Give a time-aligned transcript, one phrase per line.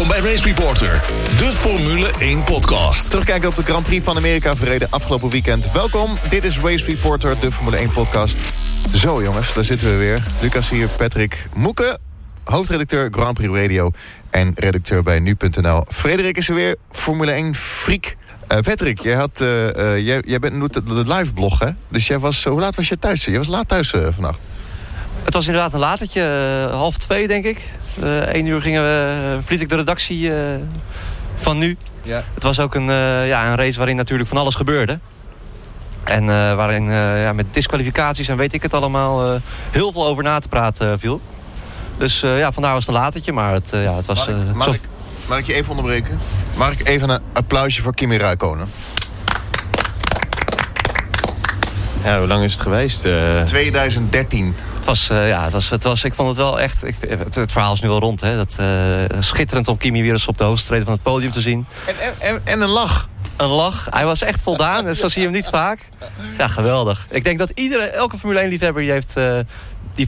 [0.00, 1.02] Welkom bij Race Reporter,
[1.38, 3.10] de Formule 1 podcast.
[3.10, 5.72] Terugkijken op de Grand Prix van Amerika verreden afgelopen weekend.
[5.72, 8.38] Welkom, dit is Race Reporter, de Formule 1 podcast.
[8.94, 10.22] Zo jongens, daar zitten we weer.
[10.40, 11.98] Lucas hier, Patrick Moeken,
[12.44, 13.90] hoofdredacteur Grand Prix Radio...
[14.30, 15.84] en redacteur bij Nu.nl.
[15.88, 18.16] Frederik is er weer, Formule 1 freak.
[18.52, 21.68] Uh, Patrick, jij, had, uh, uh, jij, jij bent de, de live blog, hè?
[21.88, 23.24] Dus jij was, hoe laat was je thuis?
[23.24, 24.38] Je was laat thuis vannacht.
[25.24, 26.22] Het was inderdaad een latertje,
[26.70, 27.68] half twee denk ik.
[28.00, 30.32] Eén uur gingen we, vliet ik de redactie
[31.36, 31.76] van nu.
[32.02, 32.24] Ja.
[32.34, 32.90] Het was ook een,
[33.26, 34.98] ja, een race waarin natuurlijk van alles gebeurde.
[36.04, 40.48] En waarin ja, met disqualificaties en weet ik het allemaal heel veel over na te
[40.48, 41.20] praten viel.
[41.98, 44.28] Dus ja, vandaar was het een latertje, maar het, ja, het was...
[44.54, 44.80] Mag, ik,
[45.28, 46.18] mag ik je even onderbreken?
[46.56, 48.70] Mag ik even een applausje voor Kimi Räikkönen?
[52.04, 53.06] Ja, hoe lang is het geweest?
[53.44, 54.54] 2013.
[54.90, 56.84] Was, uh, ja, het was, het was, ik vond het wel echt...
[56.84, 58.20] Ik, het, het, verhaal is nu wel rond.
[58.20, 61.40] Hè, dat, uh, schitterend om Kimi weer eens op de hoofdstreden van het podium te
[61.40, 61.66] zien.
[61.86, 63.08] En, en, en een lach.
[63.36, 63.86] Een lach.
[63.90, 64.94] Hij was echt voldaan.
[64.94, 65.80] zo zie je hem niet vaak.
[66.38, 67.06] Ja, geweldig.
[67.10, 69.14] Ik denk dat iedere, elke Formule 1-liefhebber die heeft...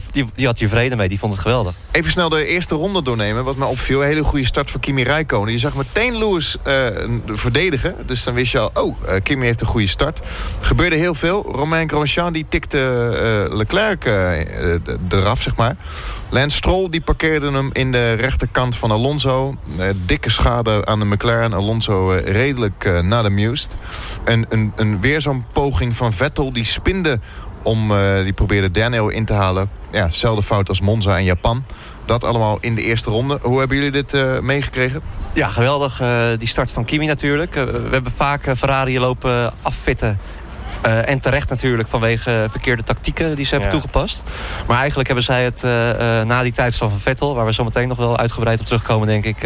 [0.01, 1.09] Die, die, had hier vrede mee.
[1.09, 1.73] Die vond het geweldig.
[1.91, 3.43] Even snel de eerste ronde doornemen.
[3.43, 4.01] Wat mij opviel.
[4.01, 5.51] Een hele goede start voor Kimi Räikkönen.
[5.51, 6.87] Je zag meteen Lewis uh,
[7.25, 7.95] verdedigen.
[8.05, 10.19] Dus dan wist je al, oh, uh, Kimi heeft een goede start.
[10.59, 11.51] Er gebeurde heel veel.
[11.51, 12.77] Romain Grosjean die tikte
[13.49, 14.05] uh, Leclerc
[15.09, 15.75] eraf, zeg maar.
[16.29, 19.55] Lance Stroll die parkeerde hem in de rechterkant van Alonso.
[20.05, 21.53] dikke schade aan de McLaren.
[21.53, 23.31] Alonso redelijk naar de.
[24.25, 26.53] En een, een, weer zo'n poging van Vettel.
[26.53, 27.19] Die spinde
[27.63, 29.69] om, uh, die probeerde Daniel in te halen.
[29.91, 30.09] Ja,
[30.41, 31.65] fout als Monza en Japan.
[32.05, 33.39] Dat allemaal in de eerste ronde.
[33.41, 35.01] Hoe hebben jullie dit uh, meegekregen?
[35.33, 36.01] Ja, geweldig.
[36.01, 37.53] Uh, die start van Kimi natuurlijk.
[37.53, 40.19] we hebben vaak Ferrari lopen affitten
[40.85, 43.73] uh, en terecht natuurlijk vanwege verkeerde tactieken die ze hebben ja.
[43.73, 44.23] toegepast.
[44.67, 47.35] Maar eigenlijk hebben zij het uh, uh, na die tijdstraf van Vettel...
[47.35, 49.37] waar we zo meteen nog wel uitgebreid op terugkomen, denk ik...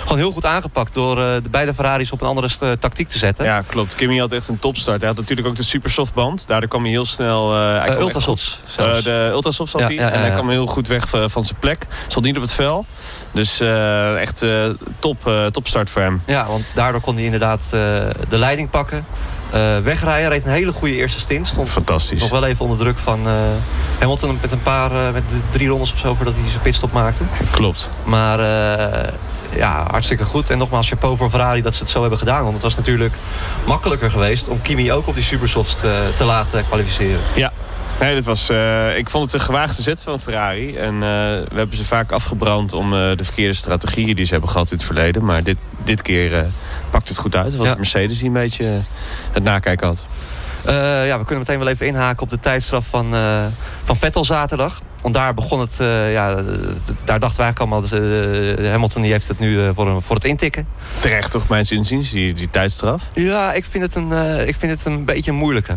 [0.00, 3.44] gewoon heel goed aangepakt door de beide Ferraris op een andere tactiek te zetten.
[3.44, 3.94] Ja, klopt.
[3.94, 4.98] Kimi had echt een topstart.
[4.98, 6.46] Hij had natuurlijk ook de supersoftband.
[6.46, 7.56] Daardoor kwam hij heel snel...
[7.56, 9.94] Uh, Ultrasofts de Ultrasofts had hij.
[9.94, 11.86] Ja, en hij kwam heel goed weg van zijn plek.
[12.08, 12.86] Zat niet op het vel.
[13.32, 14.64] Dus uh, echt uh,
[14.98, 16.22] top, uh, topstart voor hem.
[16.26, 19.04] Ja, want daardoor kon hij inderdaad de leiding pakken.
[19.54, 20.28] Uh, wegrijden.
[20.28, 21.46] Reed een hele goede eerste stint.
[21.46, 22.20] Stond Fantastisch.
[22.20, 23.32] Nog wel even onder druk van uh,
[23.98, 27.22] Hamilton met een paar, uh, met drie rondes of zo voordat hij zijn pitstop maakte.
[27.50, 27.88] Klopt.
[28.04, 28.38] Maar
[29.56, 30.50] ja, hartstikke goed.
[30.50, 32.42] En nogmaals, chapeau voor Ferrari dat ze het zo hebben gedaan.
[32.42, 33.14] Want het was natuurlijk
[33.66, 37.20] makkelijker geweest om Kimi ook op die supersofts te, te laten kwalificeren.
[37.34, 37.52] Ja,
[38.00, 40.76] Nee, dat was, uh, ik vond het een gewaagde zet van Ferrari.
[40.76, 44.50] En uh, we hebben ze vaak afgebrand om uh, de verkeerde strategieën die ze hebben
[44.50, 45.24] gehad in het verleden.
[45.24, 46.46] Maar dit, dit keer
[46.90, 47.46] pakt het goed uit.
[47.46, 47.74] Het was ja.
[47.74, 48.80] Mercedes die een beetje
[49.32, 50.04] het nakijken had.
[51.06, 53.14] ja, we kunnen meteen wel even inhaken op de tijdstraf van,
[53.84, 54.80] van Vettel zaterdag.
[55.02, 55.76] Want daar begon het,
[56.12, 56.34] ja,
[57.04, 57.80] daar dachten wij eigenlijk allemaal...
[57.80, 57.90] Dus,
[58.70, 60.66] Hamilton die heeft het nu voor, voor het intikken.
[61.00, 63.02] Terecht toch, mijn inziens, die, die tijdstraf?
[63.12, 65.76] Ja, ik vind het een, ik vind het een beetje moeilijke.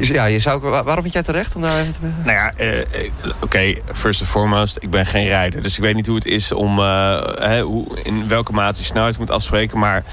[0.00, 1.98] Ja, je zou, waarom vind jij terecht om daar even te...
[2.24, 5.62] Nou ja, uh, oké, okay, first and foremost, ik ben geen rijder.
[5.62, 9.18] Dus ik weet niet hoe het is om hè, hoe, in welke mate je snelheid
[9.18, 9.78] moet afspreken.
[9.78, 10.04] Maar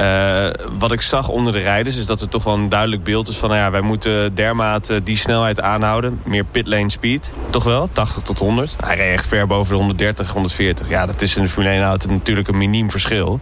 [0.00, 0.46] uh,
[0.78, 3.36] wat ik zag onder de rijders is dat er toch wel een duidelijk beeld is
[3.36, 3.48] van...
[3.48, 6.20] Nou ja, wij moeten dermate die snelheid aanhouden.
[6.24, 8.76] Meer pitlane speed, toch wel, 80 tot 100.
[8.80, 10.88] Hij reed echt ver boven de 130, 140.
[10.88, 13.40] Ja, dat is in de Formule 1 auto natuurlijk een miniem verschil.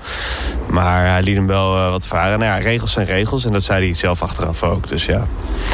[0.66, 2.38] Maar hij liet hem wel wat varen.
[2.38, 5.26] Nou ja, regels zijn regels en dat zei hij zelf achteraf ook, dus ja.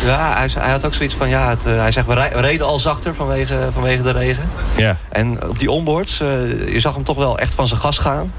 [0.04, 3.14] Ja, hij, hij had ook zoiets van, ja, het, hij zegt, we reden al zachter
[3.14, 4.50] vanwege, vanwege de regen.
[4.76, 4.96] Ja.
[5.08, 8.32] En op die onboards, je zag hem toch wel echt van zijn gas gaan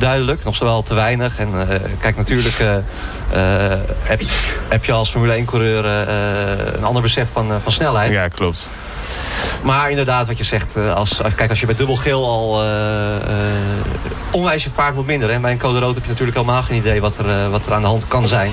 [0.00, 0.44] duidelijk.
[0.44, 1.38] Nog zowel te weinig.
[1.38, 1.62] En uh,
[1.98, 2.80] kijk, natuurlijk uh, uh,
[4.02, 4.22] heb,
[4.68, 5.84] heb, je als Formule 1-coureur
[6.76, 8.12] een ander besef van, van snelheid.
[8.12, 8.68] Ja, klopt.
[9.62, 12.64] Maar inderdaad, wat je zegt, als, kijk, als je met dubbel geel al
[14.30, 15.34] onwijs je vaart moet minderen.
[15.34, 17.72] En bij een code rood heb je natuurlijk helemaal geen idee wat er, wat er
[17.72, 18.52] aan de hand kan zijn.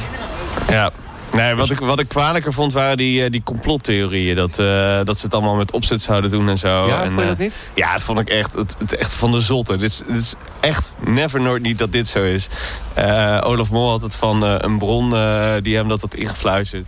[0.70, 0.92] Ja,
[1.38, 4.36] Nee, wat ik, wat ik kwalijker vond waren die, eh, die complottheorieën.
[4.36, 6.88] Dat, uh, dat ze het allemaal met opzet zouden doen en zo.
[6.88, 7.54] Ja, en, vond je dat niet?
[7.74, 9.78] Ja, dat vond ik echt, het, het echt van de zotte.
[9.78, 12.48] Dit is, dit is echt never nooit niet dat dit zo is.
[12.98, 15.10] Uh, Olaf Mol had het van een bron
[15.62, 16.86] die hem dat had ingefluisterd.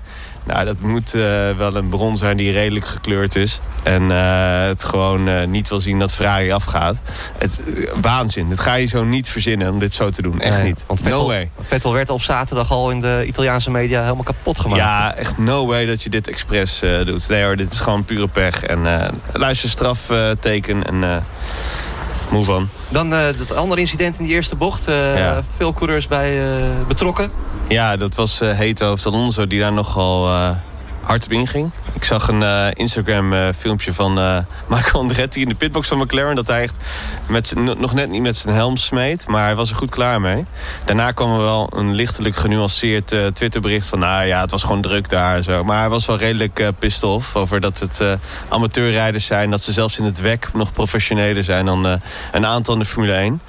[0.54, 1.22] Nou, dat moet uh,
[1.57, 3.60] wel een bron zijn die redelijk gekleurd is.
[3.84, 7.01] En uh, het gewoon uh, niet wil zien dat Ferrari afgaat.
[7.38, 7.62] Het,
[8.01, 8.50] waanzin.
[8.50, 10.42] Dat ga je zo niet verzinnen om dit zo te doen.
[10.42, 10.84] Echt nee, niet.
[10.88, 11.51] Want Vettel, no way.
[11.62, 14.81] Vettel werd op zaterdag al in de Italiaanse media helemaal kapot gemaakt.
[14.81, 17.30] Ja, echt no way dat je dit expres doet.
[17.30, 18.63] Nee hoor, dit is gewoon pure pech.
[18.63, 18.80] En
[19.34, 21.24] luister straf teken en
[22.31, 22.69] move on.
[22.89, 24.85] Dan het andere incident in die eerste bocht.
[24.85, 25.41] Ja.
[25.55, 26.41] Veel coureurs bij
[26.87, 27.31] betrokken.
[27.67, 30.27] Ja, dat was uh, Heethoofd Alonso die daar nogal
[31.01, 31.71] hard op inging.
[31.94, 34.38] Ik zag een uh, Instagram uh, filmpje van uh,
[34.68, 36.36] Michael Andretti in de pitbox van McLaren.
[36.36, 36.77] Dat hij echt
[37.30, 39.27] met nog net niet met zijn helm smeet.
[39.27, 40.45] Maar hij was er goed klaar mee.
[40.86, 44.00] Daarna kwam er wel een lichtelijk genuanceerd Twitterbericht van...
[44.00, 45.63] nou ja, het was gewoon druk daar en zo.
[45.63, 48.01] Maar hij was wel redelijk pissed off over dat het
[48.50, 49.50] amateurrijders zijn.
[49.50, 52.00] Dat ze zelfs in het WEC nog professioneler zijn dan
[52.31, 53.41] een aantal in de Formule 1.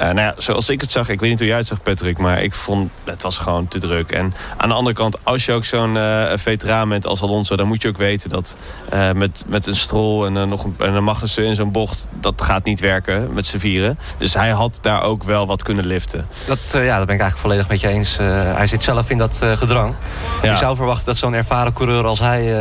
[0.00, 2.18] Uh, nou ja, zoals ik het zag, ik weet niet hoe jij het zag Patrick...
[2.18, 4.10] maar ik vond het was gewoon te druk.
[4.10, 7.56] En aan de andere kant, als je ook zo'n uh, veteraan bent als Alonso...
[7.56, 8.56] dan moet je ook weten dat
[8.92, 12.08] uh, met, met een Strol en, nog een, en een Magnussen in zo'n bocht...
[12.20, 13.98] dat gaat niet werken met z'n vieren.
[14.18, 16.26] Dus hij had daar ook wel wat kunnen liften.
[16.46, 18.16] Dat, ja, dat ben ik eigenlijk volledig met je eens.
[18.16, 19.94] hij zit zelf in dat gedrang.
[20.42, 20.50] Ja.
[20.50, 22.52] Je zou verwachten dat zo'n ervaren coureur als hij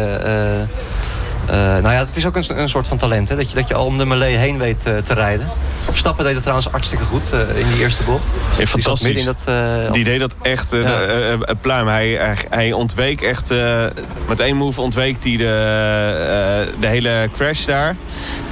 [1.50, 3.30] uh, nou ja, het is ook een, een soort van talent.
[3.30, 3.36] Hè?
[3.36, 5.48] Dat, je, dat je al om de melee heen weet uh, te rijden.
[5.86, 8.28] Verstappen deed het trouwens hartstikke goed uh, in die eerste bocht.
[8.58, 9.16] Ja, fantastisch.
[9.16, 10.84] Die, dat, die deed dat echt ja.
[10.84, 11.88] de, pluim.
[11.88, 13.54] Hij, hij, hij, ontweek echt...
[14.28, 17.96] met één move ontweek hij de, de hele crash daar.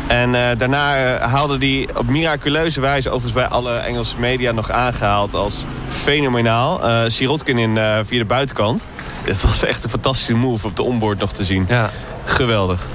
[0.08, 3.10] En daarna haalde hij op miraculeuze wijze...
[3.10, 6.82] overigens bij alle Engelse media nog aangehaald als fenomenaal.
[7.10, 8.86] Sirotkin in via de buitenkant.
[9.24, 11.66] Het was echt een fantastische move op de onboard nog te zien.
[11.68, 11.90] Ja.
[12.24, 12.86] Geweldig.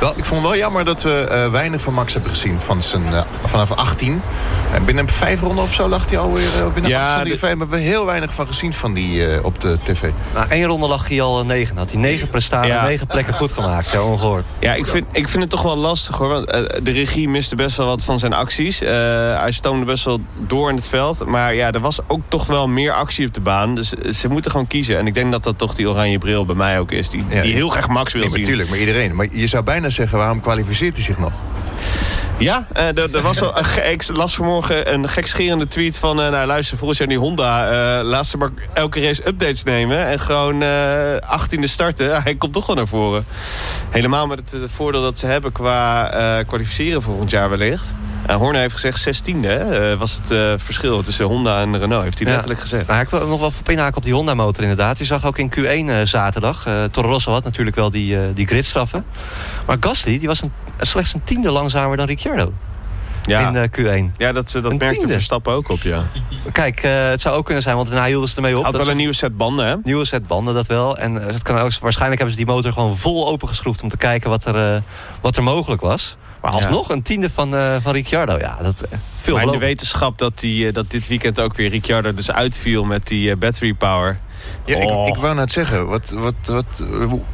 [0.00, 2.82] Wel, ik vond het wel jammer dat we uh, weinig van Max hebben gezien van
[2.82, 4.22] zijn, uh, vanaf 18.
[4.72, 7.36] En binnen vijf ronden of zo lag hij alweer uh, binnen ja, de...
[7.40, 10.10] hebben we heel weinig van gezien van die op de tv.
[10.34, 11.76] Nou, één ronde lag hij al negen.
[11.76, 12.84] Had hij negen prestaties, ja.
[12.84, 13.90] negen plekken goed gemaakt.
[13.90, 14.44] Ja, ongehoord.
[14.58, 16.28] Ja, ik vind, ik vind het toch wel lastig hoor.
[16.28, 16.46] Want
[16.82, 18.78] de regie miste best wel wat van zijn acties.
[18.78, 21.26] hij stoomde best wel door in het veld.
[21.26, 23.74] Maar ja, er was ook toch wel meer actie op de baan.
[23.74, 24.98] Dus ze moeten gewoon kiezen.
[24.98, 27.10] En ik denk dat dat toch die oranje bril bij mij ook is.
[27.10, 28.40] Die, die heel graag Max wil zien.
[28.40, 29.14] Natuurlijk, maar iedereen.
[29.14, 31.32] Maar je zou bijna zeggen, waarom kwalificeert hij zich nog?
[32.40, 33.58] Ja, uh, er, was al,
[33.90, 36.20] ik las vanmorgen een gekscherende tweet van...
[36.20, 37.66] Uh, nou luister, volgens jaar die Honda,
[37.98, 40.06] uh, laat ze maar elke race updates nemen...
[40.06, 40.62] en gewoon
[41.22, 42.14] 18e starten.
[42.22, 43.24] Hij komt toch wel naar voren.
[43.90, 47.92] Helemaal met het voordeel dat ze hebben qua kwalificeren volgend jaar wellicht.
[48.30, 52.02] Uh, Horner heeft gezegd 16e uh, was het uh, verschil tussen Honda en Renault.
[52.02, 52.32] Heeft hij ja.
[52.32, 52.86] letterlijk gezegd.
[52.86, 54.98] Nou, ik wil nog wel inhaken op die Honda motor inderdaad.
[54.98, 56.66] Je zag ook in Q1 zaterdag.
[56.90, 59.04] Toro Rosso had natuurlijk wel die, die gridstraffen.
[59.66, 62.29] Maar Gasly die was een, slechts een tiende langzamer dan Ricciardo.
[63.22, 63.54] Ja.
[63.54, 64.16] In Q1.
[64.16, 66.02] Ja, dat, dat merkte Verstappen ook op, ja.
[66.52, 68.64] Kijk, het zou ook kunnen zijn, want hij hielden ze ermee op.
[68.64, 69.76] Had wel een nieuwe set banden, hè?
[69.82, 70.96] Nieuwe set banden, dat wel.
[70.96, 73.82] En het kan ook, waarschijnlijk hebben ze die motor gewoon vol opengeschroefd...
[73.82, 74.82] om te kijken wat er,
[75.20, 76.16] wat er mogelijk was.
[76.40, 78.38] Maar alsnog een tiende van, uh, van Ricciardo.
[78.38, 81.54] Ja, dat, uh, veel maar in de wetenschap dat, die, uh, dat dit weekend ook
[81.54, 84.18] weer Ricciardo dus uitviel met die battery power.
[84.64, 85.06] Ja, oh.
[85.06, 86.84] ik, ik wou net zeggen, wat, wat, wat,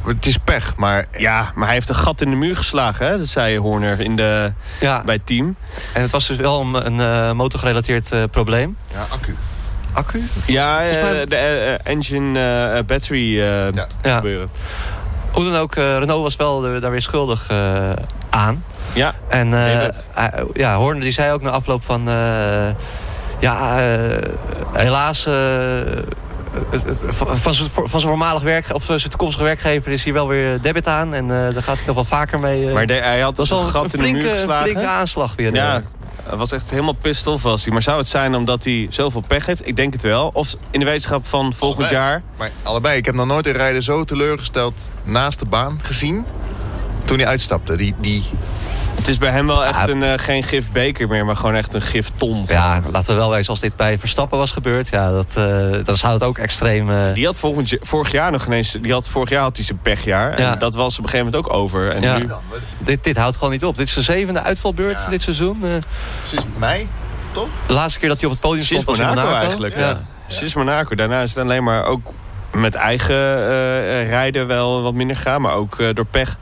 [0.05, 1.05] het is pech, maar...
[1.17, 3.17] Ja, maar hij heeft een gat in de muur geslagen, hè?
[3.17, 5.01] dat zei Horner in de, ja.
[5.05, 5.55] bij het team.
[5.93, 8.77] En het was dus wel een, een motorgerelateerd probleem.
[8.93, 9.35] Ja, accu.
[9.93, 10.23] Accu?
[10.45, 10.79] Ja,
[11.25, 13.87] de engine battery ja.
[14.01, 14.49] gebeuren.
[15.31, 17.49] Hoe dan ook, Renault was wel daar weer schuldig
[18.29, 18.63] aan.
[18.93, 19.87] Ja, en uh,
[20.53, 22.09] ja, Horner die zei ook na afloop van...
[22.09, 22.69] Uh,
[23.39, 24.17] ja, uh,
[24.73, 25.27] helaas...
[27.87, 31.13] van zijn voormalig werk of zijn toekomstige werkgever is hier wel weer debit aan.
[31.13, 32.73] En daar gaat hij nog wel vaker mee.
[32.73, 34.67] maar de, hij had dus een gat in de muur geslagen.
[34.67, 35.53] Een flinke aanslag weer.
[35.53, 35.83] Ja,
[36.29, 36.95] het was echt helemaal
[37.25, 37.73] off was hij.
[37.73, 39.67] Maar zou het zijn omdat hij zoveel pech heeft?
[39.67, 40.29] Ik denk het wel.
[40.33, 42.21] Of in de wetenschap van volgend jaar?
[42.37, 42.97] Maar allebei.
[42.97, 46.25] Ik heb nog nooit een rijder zo teleurgesteld naast de baan gezien
[47.05, 47.75] toen hij uitstapte.
[47.75, 48.23] Die, die...
[48.97, 51.81] Het is bij hem wel echt een, uh, geen gifbeker meer, maar gewoon echt een
[51.81, 52.45] gifton.
[52.47, 55.97] Ja, laten we wel wezen, als dit bij Verstappen was gebeurd, ja, dat, uh, dan
[55.97, 56.89] zou het ook extreem...
[56.89, 57.13] Uh...
[57.13, 60.33] Die had volgend, vorig jaar nog ineens, die had, vorig jaar had hij zijn pechjaar.
[60.33, 61.89] En dat was op een gegeven moment ook over.
[61.91, 62.17] En ja.
[62.17, 62.29] nu...
[62.77, 63.77] dit, dit houdt gewoon niet op.
[63.77, 65.63] Dit is de zevende uitvalbeurt dit seizoen.
[66.27, 66.89] Sinds mei,
[67.31, 67.47] toch?
[67.67, 69.41] De laatste keer dat hij op het podium stond was Monaco, in Monaco.
[69.41, 70.01] eigenlijk, ja.
[70.27, 70.95] Sinds Monaco.
[70.95, 72.13] Daarna is het alleen maar ook
[72.57, 73.15] met eigen
[74.07, 76.37] rijden wel wat minder gaan, maar ook door pech.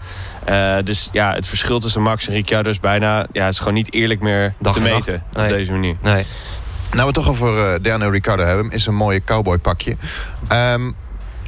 [0.50, 3.25] Uh, dus ja, het verschil tussen Max en Ricciardo is bijna...
[3.31, 5.43] Ja, het is gewoon niet eerlijk meer te meten nee.
[5.43, 5.95] op deze manier.
[6.01, 6.25] Nee.
[6.91, 8.72] Nou, we het toch over uh, Daniel Ricciardo hebben...
[8.72, 9.98] is een mooie cowboypakje.
[10.51, 10.95] Um,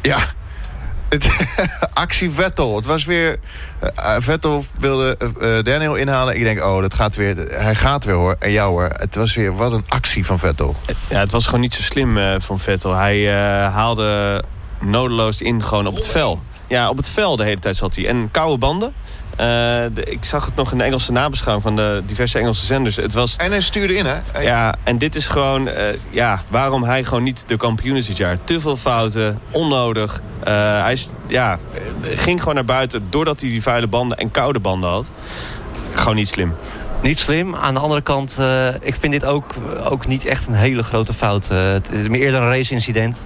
[0.01, 0.17] ja,
[1.09, 1.29] het,
[1.93, 2.75] actie Vettel.
[2.75, 3.39] Het was weer...
[3.99, 6.35] Uh, Vettel wilde uh, Daniel inhalen.
[6.35, 7.35] Ik denk, oh, dat gaat weer.
[7.37, 8.35] Hij gaat weer hoor.
[8.39, 8.89] En jou hoor.
[8.91, 10.75] Het was weer wat een actie van Vettel.
[11.07, 12.95] Ja, het was gewoon niet zo slim uh, van Vettel.
[12.95, 13.31] Hij
[13.69, 14.43] haalde
[14.81, 16.41] nodeloos in gewoon op het vel.
[16.67, 18.07] Ja, op het veld de hele tijd zat hij.
[18.07, 18.93] En koude banden.
[19.31, 19.45] Uh,
[19.93, 22.95] de, ik zag het nog in de Engelse nabeschouwing van de diverse Engelse zenders.
[22.95, 24.41] Het was, en hij stuurde in, hè?
[24.41, 25.67] Ja, en dit is gewoon...
[25.67, 25.73] Uh,
[26.09, 28.37] ja, waarom hij gewoon niet de kampioen is dit jaar.
[28.43, 30.21] Te veel fouten, onnodig.
[30.39, 30.45] Uh,
[30.81, 31.59] hij ja,
[32.01, 35.11] ging gewoon naar buiten doordat hij die vuile banden en koude banden had.
[35.93, 36.53] Gewoon niet slim.
[37.01, 37.55] Niet slim.
[37.55, 38.37] Aan de andere kant,
[38.81, 39.53] ik vind dit ook,
[39.83, 41.47] ook niet echt een hele grote fout.
[41.47, 43.17] het is meer eerder een race-incident.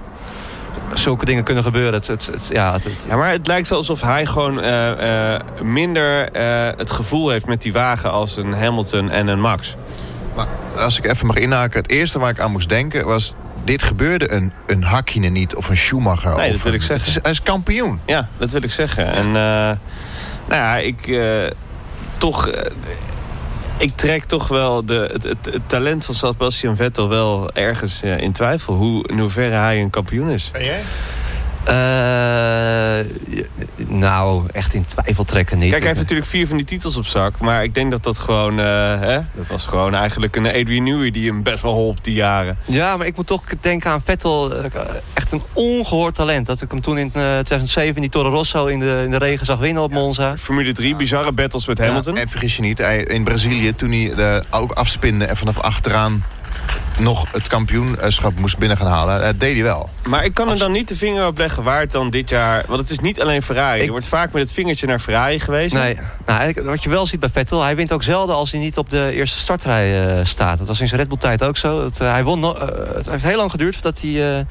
[0.92, 1.94] Zulke dingen kunnen gebeuren.
[1.94, 6.68] Het, het, ja, het, ja, maar het lijkt alsof hij gewoon uh, uh, minder uh,
[6.76, 9.76] het gevoel heeft met die wagen als een Hamilton en een Max.
[10.36, 13.34] Maar als ik even mag inhaken, het eerste waar ik aan moest denken was...
[13.64, 16.36] dit gebeurde een, een Hakkinen niet of een Schumacher.
[16.36, 17.06] Nee, dat wil een, ik zeggen.
[17.06, 18.00] Is, hij is kampioen.
[18.06, 19.12] Ja, dat wil ik zeggen.
[19.12, 19.76] En nou
[20.48, 21.20] ja, ik
[22.18, 22.50] toch
[23.82, 28.74] ik trek toch wel de, het, talent van Sebastian Vettel wel ergens ja, in twijfel.
[28.74, 30.50] Hoe, in hoeverre hij een kampioen is.
[30.52, 30.80] En jij?
[31.68, 32.98] Uh,
[33.76, 35.70] nou, echt in twijfel trekken niet.
[35.70, 37.38] Kijk, hij heeft natuurlijk vier van die titels op zak.
[37.38, 38.58] Maar ik denk dat dat gewoon...
[38.58, 38.64] Uh,
[39.00, 42.58] hè, dat was gewoon eigenlijk een Adrian Newey die hem best wel holp die jaren.
[42.64, 44.54] Ja, maar ik moet toch denken aan Vettel.
[45.14, 46.46] Echt een ongehoord talent.
[46.46, 49.46] Dat ik hem toen in uh, 2007 die Toro Rosso in de, in de regen
[49.46, 50.36] zag winnen op Monza.
[50.36, 52.14] Formule 3, bizarre battles met Hamilton.
[52.14, 55.58] Ja, en vergis je niet, hij, in Brazilië toen hij de, ook afspinde en vanaf
[55.58, 56.24] achteraan
[56.98, 59.20] nog het kampioenschap moest binnen gaan halen.
[59.20, 59.90] Dat deed hij wel.
[60.06, 62.64] Maar ik kan er dan niet de vinger op leggen waar het dan dit jaar...
[62.66, 63.78] Want het is niet alleen Ferrari.
[63.78, 63.84] Ik...
[63.84, 65.74] Er wordt vaak met het vingertje naar Ferrari geweest.
[65.74, 67.62] Nee, nou, wat je wel ziet bij Vettel...
[67.62, 70.58] hij wint ook zelden als hij niet op de eerste startrij uh, staat.
[70.58, 71.82] Dat was in zijn Red Bull tijd ook zo.
[71.82, 72.60] Dat, uh, hij won no uh,
[72.94, 74.46] het heeft heel lang geduurd voordat hij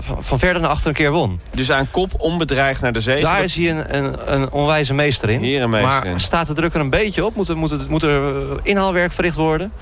[0.00, 1.40] van, van, verder naar achter een keer won.
[1.54, 3.22] Dus aan kop onbedreigd naar de zee.
[3.22, 5.40] Daar is hij een, een, een onwijze meester in.
[5.40, 6.20] Herenmeester maar in.
[6.20, 7.34] staat de druk er een beetje op?
[7.34, 9.72] Moet er, moet er, moet er inhaalwerk verricht worden?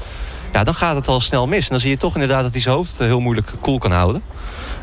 [0.52, 1.62] Ja, dan gaat het al snel mis.
[1.62, 3.92] En dan zie je toch inderdaad dat hij zijn hoofd heel moeilijk koel cool kan
[3.92, 4.23] houden.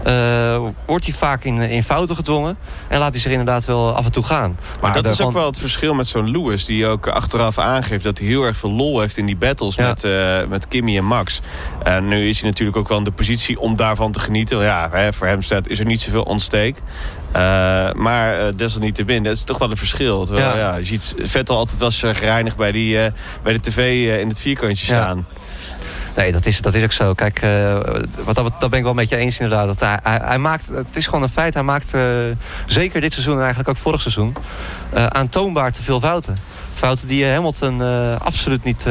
[0.07, 2.57] Uh, wordt hij vaak in, in fouten gedwongen.
[2.87, 4.57] En laat hij zich inderdaad wel af en toe gaan.
[4.81, 6.65] Maar, dat is ook wel het verschil met zo'n Lewis.
[6.65, 9.87] Die ook achteraf aangeeft dat hij heel erg veel lol heeft in die battles ja.
[9.87, 11.39] met, uh, met Kimmy en Max.
[11.83, 14.61] En nu is hij natuurlijk ook wel in de positie om daarvan te genieten.
[14.61, 16.77] Ja, hè, voor hem staat, is er niet zoveel onsteek.
[17.35, 20.25] Uh, maar desalniettemin, dat is toch wel een verschil.
[20.25, 20.57] Terwijl, ja.
[20.57, 23.11] Ja, je ziet Vettel altijd was gereinigd bij, die,
[23.43, 25.25] bij de tv in het vierkantje staan.
[26.17, 27.13] Nee, dat is, dat is ook zo.
[27.13, 27.77] Kijk, uh,
[28.23, 29.67] wat, dat, dat ben ik wel met je eens inderdaad.
[29.67, 31.53] Dat hij, hij, maakt, het is gewoon een feit.
[31.53, 32.01] Hij maakt uh,
[32.65, 34.35] zeker dit seizoen en eigenlijk ook vorig seizoen...
[34.95, 36.35] Uh, aantoonbaar te veel fouten.
[36.73, 37.81] Fouten die je Hamilton
[38.19, 38.85] absoluut niet,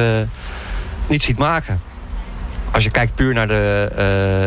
[1.06, 1.80] niet ziet maken.
[2.76, 3.88] Als je kijkt puur naar de,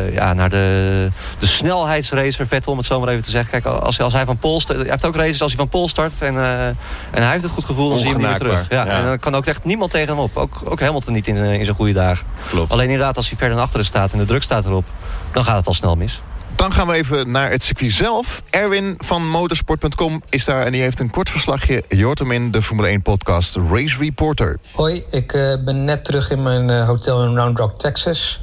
[0.08, 1.08] uh, ja, naar de,
[1.40, 3.62] de snelheidsracer Vettel, om het zo maar even te zeggen.
[3.62, 5.88] Kijk, als, als hij van Pol start, hij heeft ook races als hij van Pol
[5.90, 6.78] start en, uh, en
[7.12, 8.70] hij heeft het goed gevoel, dan zie je hem niet meer terug.
[8.70, 8.92] Ja, ja.
[8.92, 10.38] En dan kan ook echt niemand tegen hem op.
[10.38, 12.26] Ook, ook Hamilton niet in, in zijn goede dagen.
[12.50, 12.72] Klopt.
[12.72, 14.86] Alleen inderdaad, als hij verder naar achteren staat en de druk staat erop,
[15.32, 16.22] dan gaat het al snel mis.
[16.60, 18.44] Dan gaan we even naar het circuit zelf.
[18.50, 21.84] Erwin van motorsport.com is daar en die heeft een kort verslagje.
[21.88, 24.58] Je hoort hem in de Formule 1 podcast Race Reporter.
[24.72, 28.42] Hoi, ik uh, ben net terug in mijn uh, hotel in Round Rock, Texas.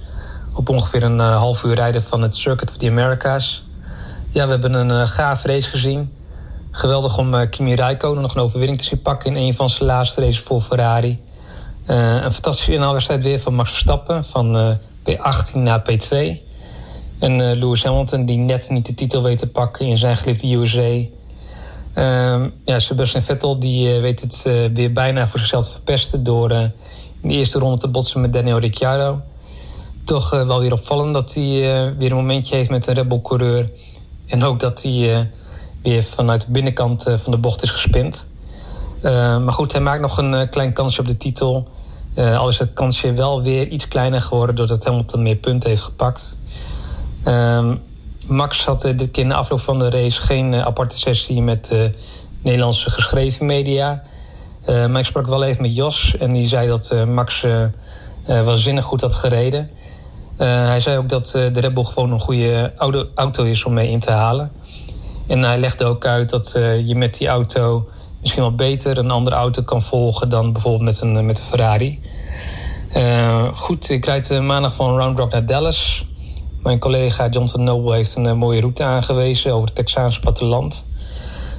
[0.54, 3.64] Op ongeveer een uh, half uur rijden van het Circuit of the Americas.
[4.30, 6.12] Ja, we hebben een gaaf race gezien.
[6.70, 9.36] Geweldig om Kimi Räikkönen nog een overwinning te zien pakken...
[9.36, 11.20] in een van zijn laatste races voor Ferrari.
[11.86, 14.24] een fantastische inhaalwedstrijd weer van Max Verstappen...
[14.24, 14.78] van
[15.10, 16.45] P18 naar P2.
[17.18, 21.14] En Lewis Hamilton die net niet de titel weet te pakken in zijn geliefde USA.
[21.94, 24.42] Um, ja, Sebastian Vettel die weet het
[24.74, 26.22] weer bijna voor zichzelf te verpesten...
[26.22, 29.20] door in de eerste ronde te botsen met Daniel Ricciardo
[30.06, 33.70] toch wel weer opvallend dat hij weer een momentje heeft met een Red Bull-coureur.
[34.26, 35.30] En ook dat hij
[35.82, 38.26] weer vanuit de binnenkant van de bocht is gespind.
[39.02, 41.68] maar goed, hij maakt nog een klein kansje op de titel.
[42.14, 46.36] al is het kansje wel weer iets kleiner geworden doordat Hamilton meer punten heeft gepakt.
[48.26, 51.92] Max had dit keer in de afloop van de race geen aparte sessie met de
[52.42, 54.02] Nederlandse geschreven media.
[54.66, 57.46] maar ik sprak wel even met Jos en die zei dat Max
[58.24, 59.70] wel zinnig goed had gereden.
[60.36, 62.72] Hij zei ook dat de Red Bull gewoon een goede
[63.14, 64.52] auto, is om mee in te halen.
[65.26, 66.52] En hij legde ook uit dat
[66.84, 67.88] je met die auto
[68.20, 72.00] misschien wel beter een andere auto kan volgen dan bijvoorbeeld met een, met een Ferrari.
[73.54, 76.06] goed, ik rijd maandag van Round Rock naar Dallas.
[76.66, 80.84] Mijn collega Jonathan Noble heeft een mooie route aangewezen over het Texaanse platteland.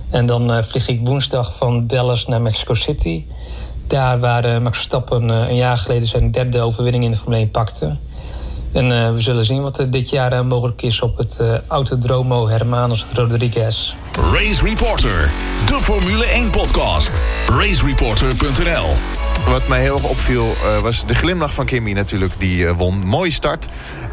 [0.10, 3.26] En dan vlieg ik woensdag van Dallas naar Mexico City.
[3.88, 7.98] Daar waar Max Verstappen een jaar geleden zijn derde overwinning in de Formule 1 pakte.
[8.74, 11.58] En uh, we zullen zien wat er dit jaar uh, mogelijk is op het uh,
[11.68, 13.96] Autodromo Hermanos Rodriguez.
[14.34, 15.32] Race Reporter,
[15.68, 17.22] de Formule 1 podcast.
[17.50, 18.88] Racereporter.nl
[19.52, 22.34] Wat mij heel erg opviel was de glimlach van Kimmy natuurlijk.
[22.38, 23.06] Die won.
[23.06, 23.68] Mooie start.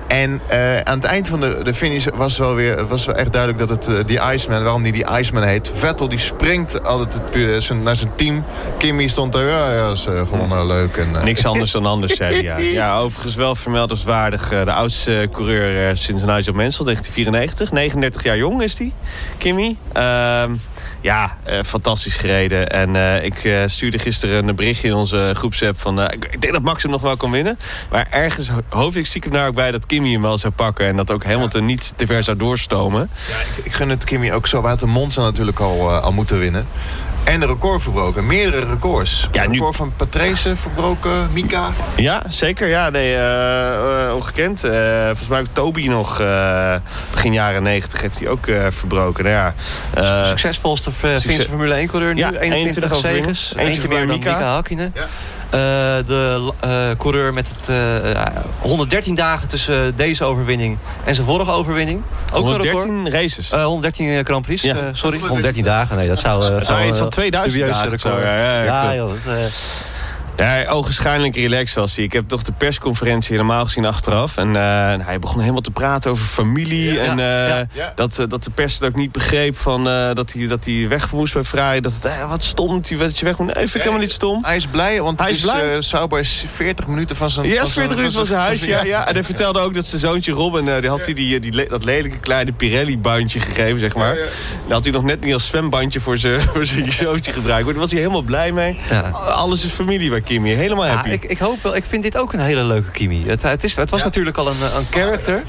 [0.06, 3.32] En uh, aan het eind van de, de finish was wel weer was wel echt
[3.32, 5.70] duidelijk dat het uh, die Iceman, waarom die die Iceman heet.
[5.74, 8.44] Vettel die springt altijd het, zijn, naar zijn team.
[8.78, 10.96] Kimmy stond daar, ja, ja dat is uh, gewoon leuk.
[10.96, 12.42] En, Niks anders dan anders, zei hij.
[12.42, 12.70] Ja.
[12.80, 14.48] ja, overigens wel vermeldenswaardig.
[14.48, 17.72] de oudste coureur sinds Nigel Mansell, 1994.
[17.72, 18.92] 39 jaar jong is hij,
[19.38, 19.76] Kimmy.
[21.04, 22.68] Ja, fantastisch gereden.
[22.68, 26.00] En ik stuurde gisteren een berichtje in onze groepsapp van...
[26.02, 27.58] ik, denk dat Max hem nog wel kan winnen.
[27.90, 30.86] Maar ergens hoop ik stiekem daar ook bij dat Kimmy hem wel zou pakken.
[30.86, 33.10] En dat ook Hamilton niet te ver zou doorstomen.
[33.28, 34.60] Ja, ik, ik gun het Kimmy ook zo.
[34.60, 36.66] Water Monza natuurlijk al, al moeten winnen.
[37.24, 38.26] En een record verbroken.
[38.26, 39.28] Meerdere records.
[39.32, 39.52] Ja, nu...
[39.52, 41.68] record van Patrese verbroken, Mika.
[41.96, 42.68] Ja, zeker.
[42.68, 44.64] Ja, nee, uh, ongekend.
[44.64, 46.16] Uh, volgens mij ook Toby nog
[47.10, 49.24] begin jaren 90 heeft hij ook verbroken.
[49.24, 49.52] Nou,
[49.94, 52.20] ja, Succesvolste Finse Formule 1-coureur nu.
[52.20, 53.52] Ja, 21, 21 zegens.
[53.56, 54.92] Eentje meer dan Mika Hakkinen.
[54.94, 55.06] Ja.
[55.54, 55.60] Uh,
[56.06, 58.26] de uh, coureur met het uh,
[58.60, 62.02] 113 dagen tussen deze overwinning en zijn vorige overwinning.
[62.32, 63.50] Ook 113 races?
[63.50, 64.76] 113 Grand Prix, ja.
[64.92, 65.18] sorry.
[65.18, 66.50] 113 dagen, nee, dat zou...
[66.50, 67.98] dat zou iets van 2000 dagen.
[67.98, 69.10] Zo, ja, ja, ja, ja dat,
[70.36, 72.04] ja, ogenschijnlijk relaxed was hij.
[72.04, 74.36] Ik heb toch de persconferentie helemaal gezien achteraf.
[74.36, 74.54] En uh,
[75.06, 77.00] hij begon helemaal te praten over familie.
[77.00, 80.64] en uh, Dat, uh, dat de pers het ook niet begreep van, dat, hij, dat
[80.64, 81.80] hij weg moest bij Fraai.
[81.80, 83.46] Dat het, wat stom dat, hij, dat je weg moet.
[83.46, 84.44] Nee, vind ik helemaal niet stom.
[84.44, 85.80] Hij is blij, want hij is, blij.
[85.80, 88.64] Sauber is 40 minuten van zijn Ja, 40 minuten van zijn huis.
[88.64, 89.08] Ja, ja.
[89.08, 92.18] En hij vertelde ook dat zijn zoontje Robin, die had hij die, die, dat lelijke
[92.18, 94.14] kleine Pirelli-bandje gegeven, zeg maar.
[94.14, 97.66] Dat had hij nog net niet als zwembandje voor zijn, voor zijn zoontje gebruikt.
[97.66, 98.78] Daar was hij helemaal blij mee.
[99.12, 100.50] Alles is familie bij Kimi.
[100.50, 101.08] Helemaal happy.
[101.08, 103.28] ik, ik, hoop wel, ik vind dit ook een hele leuke Kimi.
[103.28, 105.42] Het, het, is, het was natuurlijk al een, een character.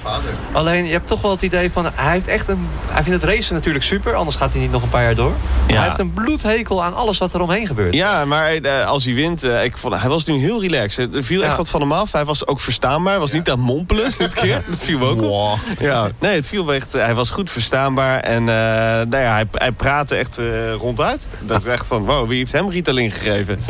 [0.51, 1.85] Alleen je hebt toch wel het idee van...
[1.93, 4.13] Hij, heeft echt een, hij vindt het racen natuurlijk super.
[4.13, 5.33] Anders gaat hij niet nog een paar jaar door.
[5.67, 7.93] Hij heeft een bloedhekel aan alles wat er omheen gebeurt.
[7.93, 9.43] Ja, maar uh, als hij wint...
[9.43, 11.15] Uh, ik vond, hij was nu heel relaxed.
[11.15, 12.11] Er viel echt wat van hem af.
[12.11, 13.11] Hij was ook verstaanbaar.
[13.11, 14.63] Hij was niet aan het mompelen dit keer.
[14.67, 15.57] Dat viel ook wow.
[15.79, 16.93] Ja, nee, het viel echt...
[16.93, 18.19] Hij was goed verstaanbaar.
[18.19, 20.39] En uh, nou ja, hij, hij praatte echt
[20.77, 21.27] ronduit.
[21.39, 22.05] Dat ik echt van...
[22.05, 23.63] Wow, wie heeft hem Ritalin gegeven?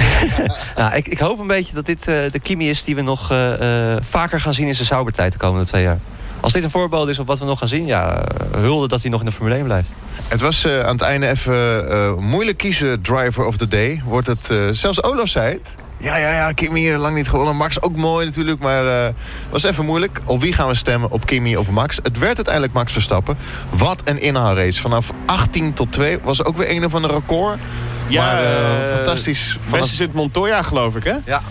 [0.75, 3.31] ja, ik, ik hoop een beetje dat dit uh, de Kimi is die we nog
[3.31, 5.99] uh, uh, vaker gaan zien in zijn Saubertijd de komende twee jaar.
[6.39, 9.11] Als dit een voorbeeld is op wat we nog gaan zien, ja, hulde dat hij
[9.11, 9.93] nog in de Formule 1 blijft.
[10.27, 14.01] Het was aan het einde even moeilijk kiezen, driver of the day.
[14.05, 15.75] Wordt het, zelfs Olaf zei het.
[15.97, 17.55] Ja, ja, ja, Kimi hier lang niet gewonnen.
[17.55, 19.13] Max ook mooi natuurlijk, maar
[19.49, 20.21] was even moeilijk.
[20.25, 21.11] Op wie gaan we stemmen?
[21.11, 21.99] Op Kimi of Max?
[22.03, 23.37] Het werd uiteindelijk Max Verstappen.
[23.69, 24.81] Wat een inhaalrace.
[24.81, 27.59] Vanaf 18 tot 2 was ook weer een of ander record.
[28.07, 29.57] Ja, maar, uh, fantastisch.
[29.59, 29.79] Vanaf...
[29.79, 31.15] Beste zit Montoya, geloof ik, hè?
[31.25, 31.41] Ja,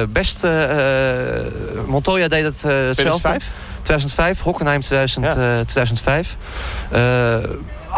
[0.00, 0.42] uh, best...
[1.86, 3.36] Montoya deed het hetzelfde.
[3.82, 5.64] 2005, Hockenheim 2000, ja.
[5.64, 6.36] 2005.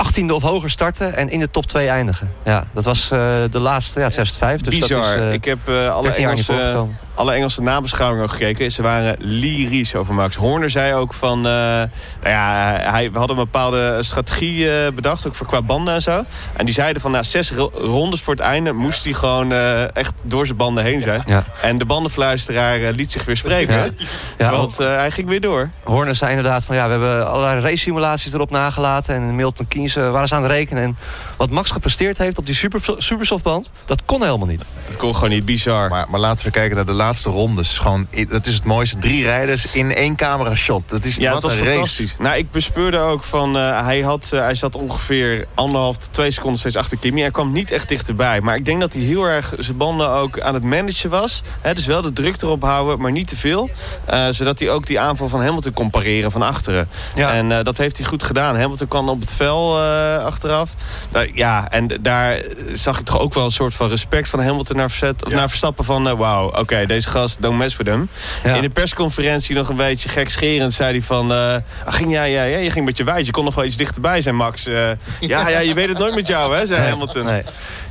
[0.04, 2.32] 18e of hoger starten en in de top 2 eindigen.
[2.44, 3.18] Ja, dat was uh,
[3.50, 4.60] de laatste, ja, 2005.
[4.60, 5.02] Dus Bizar.
[5.02, 8.72] Dat is, uh, ik heb uh, alle Engelse alle Engelse nabeschouwingen gekeken.
[8.72, 10.36] Ze waren lyrisch over Max.
[10.36, 11.40] Horner zei ook van...
[11.40, 11.88] Nou
[12.22, 16.24] ja, hij, we hadden een bepaalde strategie bedacht, ook voor qua banden en zo.
[16.56, 18.72] En die zeiden van, na zes rondes voor het einde...
[18.72, 19.52] moest hij gewoon
[19.92, 21.22] echt door zijn banden heen zijn.
[21.26, 21.44] Ja.
[21.62, 23.74] En de bandenfluisteraar liet zich weer spreken.
[23.74, 23.90] Ja.
[24.38, 24.50] Ja.
[24.50, 25.70] Want hij ging weer door.
[25.84, 26.76] Horner zei inderdaad van...
[26.76, 29.14] ja, we hebben allerlei race simulaties erop nagelaten.
[29.14, 30.82] En Milton Keynes waren ze aan het rekenen.
[30.82, 30.96] En
[31.36, 33.70] wat Max gepresteerd heeft op die super, supersoftband...
[33.84, 34.64] dat kon helemaal niet.
[34.86, 35.88] Dat kon gewoon niet, bizar.
[35.88, 37.78] Maar, maar laten we kijken naar de laatste rondes.
[37.78, 38.98] Gewoon, dat is het mooiste.
[38.98, 40.88] Drie rijders in één camera shot.
[40.88, 42.10] Dat is ja, wat was fantastisch.
[42.10, 42.22] Race.
[42.22, 43.56] Nou, ik bespeurde ook van...
[43.56, 47.20] Uh, hij, had, uh, hij zat ongeveer anderhalf tot twee seconden steeds achter Kimi.
[47.20, 48.40] Hij kwam niet echt dichterbij.
[48.40, 51.42] Maar ik denk dat hij heel erg zijn banden ook aan het managen was.
[51.60, 53.70] He, dus wel de druk erop houden, maar niet te veel.
[54.10, 56.88] Uh, zodat hij ook die aanval van Hamilton kon pareren van achteren.
[57.14, 57.32] Ja.
[57.32, 58.56] En dat heeft hij goed gedaan.
[58.56, 59.75] Hamilton kwam op het vel
[60.24, 60.70] achteraf.
[61.12, 62.40] Nou, ja, en daar
[62.72, 65.36] zag ik toch ook wel een soort van respect van Hamilton naar, verzet, ja.
[65.36, 66.16] naar Verstappen van...
[66.16, 68.08] wauw, oké, okay, deze gast, don't mess with him.
[68.44, 68.54] Ja.
[68.54, 71.32] In de persconferentie nog een beetje gekscherend zei hij van...
[71.32, 73.76] Uh, ging, ja, ja, ja, je ging met je wijs, je kon nog wel iets
[73.76, 74.66] dichterbij zijn, Max.
[74.66, 74.74] Uh,
[75.20, 77.24] ja, ja, je weet het nooit met jou, hè, zei nee, Hamilton.
[77.24, 77.42] Nee.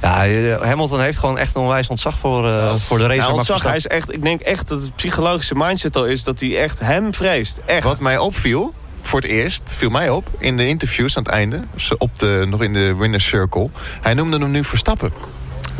[0.01, 3.19] Ja, Hamilton heeft gewoon echt een onwijs ontzag voor, uh, voor de race.
[3.19, 6.23] Ja, ontzag, hij is echt, ik denk echt dat het psychologische mindset al is...
[6.23, 7.59] dat hij echt hem vreest.
[7.65, 7.83] Echt.
[7.83, 8.73] Wat mij opviel
[9.05, 11.59] voor het eerst, viel mij op, in de interviews aan het einde,
[11.97, 13.69] op de, nog in de winner's circle.
[14.01, 15.11] Hij noemde hem nu Verstappen.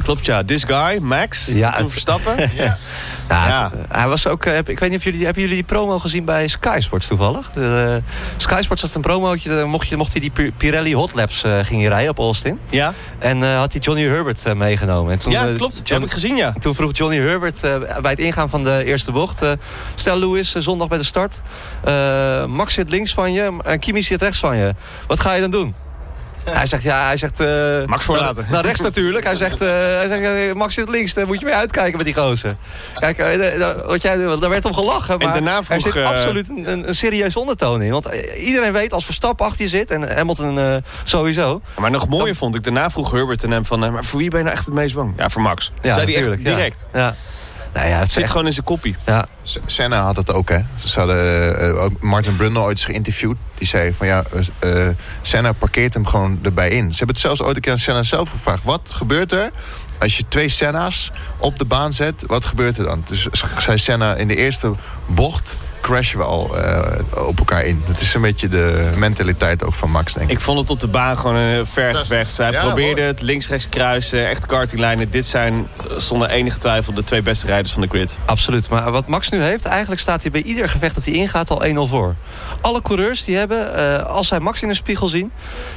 [0.03, 0.43] Klopt, ja.
[0.43, 2.37] This guy, Max, ja, toen Verstappen.
[2.55, 2.77] ja.
[3.29, 3.71] Ja, ja.
[3.73, 6.47] Het, hij was ook, ik weet niet of jullie, hebben jullie die promo gezien bij
[6.47, 7.51] Sky Sports toevallig?
[7.51, 11.43] De, uh, Sky Sports had een promootje, mocht, je, mocht hij die Pirelli Hot Laps
[11.43, 12.59] uh, ging rijden op Austin.
[12.69, 12.93] Ja.
[13.19, 15.11] En uh, had hij Johnny Herbert meegenomen.
[15.11, 15.75] En toen, ja, klopt.
[15.83, 16.55] John, heb ik gezien, ja.
[16.59, 17.61] Toen vroeg Johnny Herbert
[18.01, 19.41] bij het ingaan van de eerste bocht...
[19.95, 21.41] stel Lewis, zondag bij de start.
[22.47, 24.75] Max zit links van je en Kimi zit rechts van je.
[25.07, 25.84] Wat ga je dan doen?
[26.49, 27.39] Hij zegt, ja, hij zegt...
[27.39, 28.43] Uh, Max voorlaten.
[28.43, 29.23] Naar, naar rechts natuurlijk.
[29.23, 32.05] Hij zegt, uh, hij zegt uh, Max zit links, daar moet je mee uitkijken met
[32.05, 32.55] die gozer.
[32.99, 33.17] Kijk,
[33.85, 37.35] wat jij, daar werd om gelachen, maar vroeg, er zit absoluut een, een, een serieus
[37.35, 37.91] ondertoon in.
[37.91, 41.61] Want iedereen weet, als Verstappen achter je zit, en Hamilton sowieso...
[41.79, 43.79] Maar nog mooier dan, vond ik, daarna vroeg Herbert en hem van...
[43.79, 45.13] maar voor wie ben je nou echt het meest bang?
[45.17, 45.71] Ja, voor Max.
[45.81, 46.87] Ja, zei hij echt direct.
[46.93, 47.15] Ja.
[47.75, 48.95] Nou ja, het zit gewoon in zijn kopie.
[49.05, 49.25] Ja.
[49.65, 50.59] Senna had het ook, hè.
[50.85, 53.37] Ze hadden uh, ook Martin Brundle ooit geïnterviewd.
[53.55, 54.23] Die zei van ja,
[54.63, 54.87] uh,
[55.21, 56.91] Senna parkeert hem gewoon erbij in.
[56.91, 58.63] Ze hebben het zelfs ooit een keer aan Senna zelf gevraagd.
[58.63, 59.51] Wat gebeurt er
[59.99, 62.23] als je twee Senna's op de baan zet?
[62.27, 63.03] Wat gebeurt er dan?
[63.05, 64.73] Dus zei Senna in de eerste
[65.05, 67.83] bocht crashen we al uh, op elkaar in.
[67.87, 70.31] Dat is een beetje de mentaliteit ook van Max, denk ik.
[70.31, 72.37] Ik vond het op de baan gewoon een vergevecht.
[72.37, 75.09] Hij ja, probeerde het links-rechts kruisen, echt kartinglijnen.
[75.09, 75.67] Dit zijn
[75.97, 78.17] zonder enige twijfel de twee beste rijders van de grid.
[78.25, 78.69] Absoluut.
[78.69, 81.63] Maar wat Max nu heeft, eigenlijk staat hij bij ieder gevecht dat hij ingaat al
[81.65, 82.15] 1-0 voor.
[82.61, 85.31] Alle coureurs die hebben, uh, als zij Max in de spiegel zien...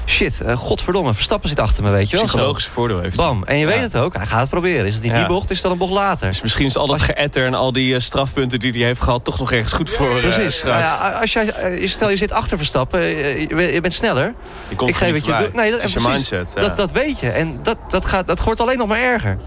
[0.06, 2.24] shit, uh, godverdomme, Verstappen zit achter me, weet je wel.
[2.24, 3.44] Psychologisch voordeel heeft Bam.
[3.44, 3.72] En je ja.
[3.72, 4.86] weet het ook, hij gaat het proberen.
[4.86, 5.18] Is het niet ja.
[5.18, 6.28] die bocht, is dat een bocht later.
[6.28, 9.24] Dus misschien is al dat geëtter en al die strafpunten die hij heeft gehad...
[9.24, 10.62] toch nog ergens goed voor Precies.
[10.62, 11.52] Nou ja, als jij,
[11.84, 14.34] stel je zit achter Verstappen, je, je bent sneller.
[14.68, 15.50] Je komt ik geef het je.
[15.54, 16.52] Nee, dat is je mindset.
[16.54, 16.60] Ja.
[16.60, 17.30] Dat, dat weet je.
[17.30, 19.38] En dat, dat, gaat, dat wordt alleen nog maar erger.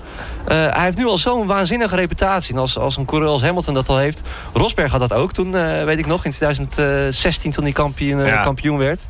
[0.44, 2.54] Uh, hij heeft nu al zo'n waanzinnige reputatie.
[2.54, 4.22] En als, als een coureur als Hamilton dat al heeft.
[4.54, 8.44] Rosberg had dat ook toen, uh, weet ik nog, in 2016 toen hij kampioen, ja.
[8.44, 9.02] kampioen werd.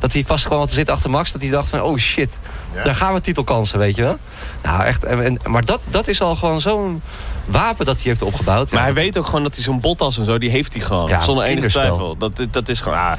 [0.00, 1.32] Dat hij vast kwam te zitten achter Max.
[1.32, 2.30] Dat hij dacht van, oh shit,
[2.76, 2.84] ja.
[2.84, 4.18] daar gaan we titelkansen, weet je wel.
[4.62, 5.04] Nou, echt.
[5.04, 7.02] En, maar dat, dat is al gewoon zo'n
[7.44, 8.70] wapen dat hij heeft opgebouwd.
[8.70, 11.08] Maar hij weet ook gewoon dat hij zo'n Bottas en zo, die heeft hij gewoon.
[11.08, 12.16] Ja, zonder enige twijfel.
[12.16, 13.12] Dat, dat is gewoon, ah,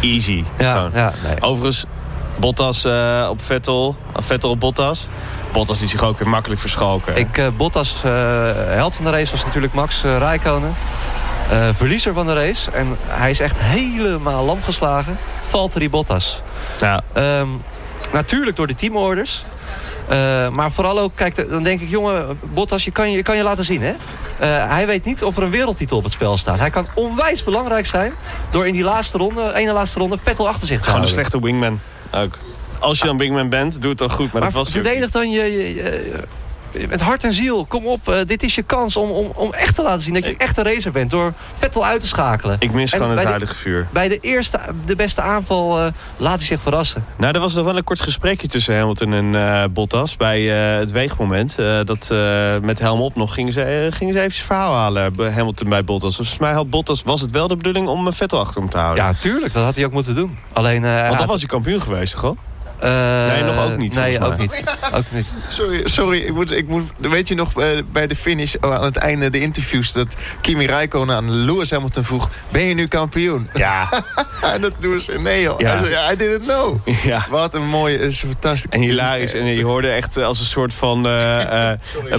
[0.00, 0.44] easy.
[0.58, 1.40] Ja, nee.
[1.40, 1.84] Overigens,
[2.36, 5.06] Bottas uh, op Vettel, Vettel op Bottas.
[5.52, 7.16] Bottas liet zich ook weer makkelijk verschalken.
[7.16, 8.12] Ik, uh, Bottas, uh,
[8.54, 10.74] held van de race was natuurlijk Max Rijkonen.
[11.72, 12.70] verliezer van de race.
[12.70, 15.18] En hij is echt helemaal lam geslagen.
[15.40, 16.42] Valtteri Bottas.
[16.80, 17.02] Ja.
[17.38, 17.62] Um,
[18.14, 19.44] natuurlijk door de teamorders.
[20.10, 23.36] Uh, maar vooral ook, kijk, dan denk ik, jongen, Bottas, je kan je, je, kan
[23.36, 23.90] je laten zien, hè?
[23.92, 23.96] Uh,
[24.70, 26.58] hij weet niet of er een wereldtitel op het spel staat.
[26.58, 28.12] Hij kan onwijs belangrijk zijn
[28.50, 31.18] door in die laatste ronde, ene laatste ronde, Vettel achter zich te Gewoon houden.
[31.18, 31.80] een slechte wingman
[32.14, 32.38] ook.
[32.78, 34.32] Als je dan wingman bent, doe het dan goed.
[34.32, 36.24] Maar, maar dat was verdedig dan je, je, je
[36.88, 38.08] met hart en ziel, kom op.
[38.08, 40.58] Uh, dit is je kans om, om, om echt te laten zien dat je echt
[40.58, 41.10] een racer bent.
[41.10, 42.56] Door Vettel uit te schakelen.
[42.58, 43.88] Ik mis en gewoon het huidige de, vuur.
[43.92, 47.04] Bij de eerste, de beste aanval uh, laat hij zich verrassen.
[47.16, 50.16] Nou, er was nog wel een kort gesprekje tussen Hamilton en uh, Bottas.
[50.16, 51.56] Bij het weegmoment.
[51.84, 52.10] dat
[52.62, 55.32] met helm op nog gingen ze, gingen ze even verhaal halen.
[55.32, 56.16] Hamilton bij Bottas.
[56.16, 59.04] Volgens mij had Bottas, was het wel de bedoeling om Vettel achter hem te houden.
[59.04, 59.52] Ja, tuurlijk.
[59.52, 60.38] Dat had hij ook moeten doen.
[60.52, 62.36] Alleen, Want dan was hij kampioen geweest, toch?
[62.84, 63.94] Uh, nee, nog ook niet.
[63.94, 64.64] Nee, ook niet.
[64.94, 65.26] ook niet.
[65.48, 67.52] Sorry, sorry ik moet, ik moet, weet je nog
[67.92, 69.92] bij de finish, oh, aan het einde de interviews...
[69.92, 70.06] dat
[70.40, 72.30] Kimi Räikkönen aan Lewis Hamilton vroeg...
[72.48, 73.48] ben je nu kampioen?
[73.54, 73.88] Ja.
[74.54, 75.60] en dat doen ze, nee joh.
[75.60, 76.12] Ja.
[76.12, 76.88] I didn't know.
[77.02, 77.26] Ja.
[77.30, 78.70] Wat een mooie, is fantastisch.
[78.70, 79.34] En hilarisch.
[79.34, 81.72] En je hoorde echt als een soort van uh, uh,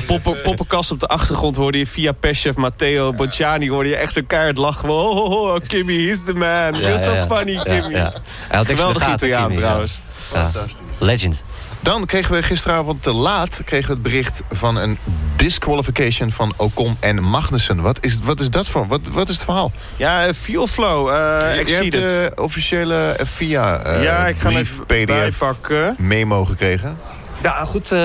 [0.06, 1.56] poppen, poppenkast op de achtergrond...
[1.56, 3.70] hoorde je via Peschef, Matteo, Bocciani...
[3.70, 4.90] hoorde je echt zo keihard lachen.
[4.90, 6.74] Oh, oh, oh, Kimi, he's the man.
[6.74, 7.96] Ja, You're so funny, Kimi.
[7.96, 8.14] Ja,
[8.50, 10.02] Geweldig Italiaan trouwens.
[10.42, 10.78] Fantastisch.
[11.00, 11.44] Legend.
[11.80, 14.98] Dan kregen we gisteravond te laat kregen we het bericht van een
[15.36, 17.82] disqualification van Ocon en Magnussen.
[17.82, 18.88] Wat is, wat is dat voor?
[18.88, 19.72] Wat, wat is het verhaal?
[19.96, 21.10] Ja, fuel flow.
[21.10, 26.98] Uh, ik zie de officiële FIA uh, ja, ik ga brief, even PDF memo gekregen.
[27.42, 27.92] Ja, goed.
[27.92, 28.00] Uh,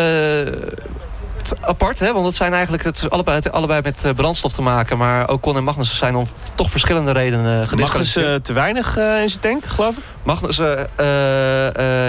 [1.61, 2.13] apart, hè?
[2.13, 4.99] want het zijn eigenlijk het is allebei, het, allebei met uh, brandstof te maken.
[4.99, 9.29] Maar Ocon en Magnussen zijn om toch verschillende redenen uh, Magnussen uh, te weinig in
[9.29, 10.05] zijn tank, geloof ik?
[10.23, 10.79] Magnussen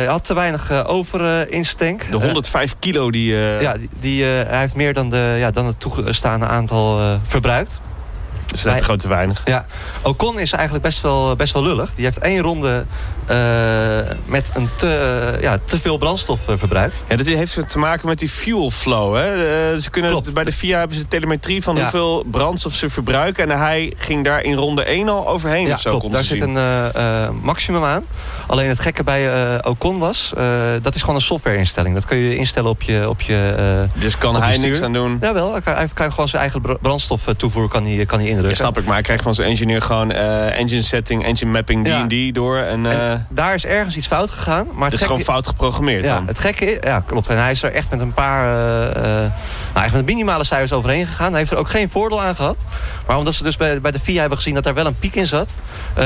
[0.08, 2.12] had te weinig over in zijn tank.
[2.12, 3.36] De 105 kilo die...
[3.36, 7.82] Ja, die, die hij heeft meer dan, de, ja, dan het toegestaande aantal verbruikt.
[8.52, 9.42] Dus dat je gewoon te weinig.
[9.46, 9.66] Ja,
[10.02, 11.94] Ocon is eigenlijk best wel, best wel lullig.
[11.96, 12.86] Die heeft één ronde
[13.30, 16.96] uh, met een te, ja, te veel brandstof uh, verbruikt.
[17.08, 19.16] Ja, dat heeft te maken met die fuel flow.
[19.16, 19.80] Hè?
[19.80, 21.82] ze kunnen het, bij de FIA hebben ze telemetrie van ja.
[21.82, 23.50] hoeveel brandstof ze verbruiken.
[23.50, 25.68] En hij ging daar in ronde 1 al overheen.
[25.68, 26.14] Ja, of zo, klopt.
[26.14, 26.58] Daar zit een
[27.42, 28.04] maximum aan.
[28.48, 30.34] Alleen het gekke bij Ocon was,
[30.82, 31.96] dat is gewoon een softwareinstelling.
[31.96, 35.18] Dat kun je instellen op je op je Dus kan hij niks aan doen?
[35.22, 38.66] Jawel, hij kan, hij kan gewoon zijn eigen brandstof toevoer kan hij, kan hij indrukken.
[38.66, 41.84] Ja, snap ik, maar hij krijgt van zijn engineer gewoon uh, engine setting, engine mapping,
[41.84, 42.02] die ja.
[42.02, 42.58] en die door.
[42.58, 44.68] En, uh, en, daar is ergens iets fout gegaan.
[44.74, 46.28] Maar het, is gewoon fout geprogrammeerd ja, dan.
[46.28, 47.28] Het gekke ja, klopt.
[47.28, 49.04] En hij is er echt met een paar, uh,
[49.74, 51.30] nou, echt met minimale cijfers overheen gegaan.
[51.30, 52.66] Hij heeft er ook geen voordeel aan gehad.
[53.08, 55.16] Maar omdat ze dus bij, bij de FIA hebben gezien dat daar wel een piek
[55.16, 55.54] in zat,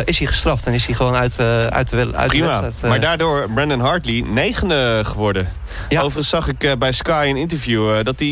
[0.05, 2.55] is hij gestraft en is hij gewoon uit, uit de, uit Prima.
[2.55, 2.93] de wedstrijd.
[2.93, 5.47] maar daardoor Brandon Hartley negende geworden.
[5.89, 5.97] Ja.
[5.97, 8.27] Overigens zag ik bij Sky een interview dat hij,